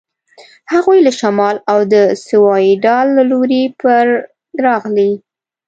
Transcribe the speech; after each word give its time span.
هغوی 0.73 0.97
له 1.05 1.11
شمال 1.19 1.55
او 1.71 1.79
د 1.93 1.95
سیوایډل 2.25 3.07
له 3.17 3.23
لوري 3.31 3.63
پر 3.81 4.05
راغلي. 4.65 5.11